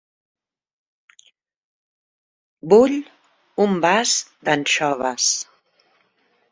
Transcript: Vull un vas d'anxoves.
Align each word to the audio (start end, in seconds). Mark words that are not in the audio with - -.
Vull 2.73 2.97
un 3.67 3.77
vas 3.87 4.19
d'anxoves. 4.49 5.33